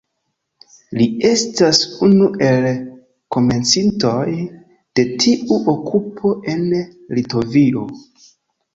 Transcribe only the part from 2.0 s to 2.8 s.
unu el